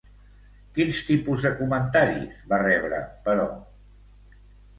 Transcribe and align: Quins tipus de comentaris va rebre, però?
Quins 0.77 1.01
tipus 1.09 1.45
de 1.47 1.51
comentaris 1.59 2.41
va 2.55 2.59
rebre, 2.63 3.03
però? 3.29 3.47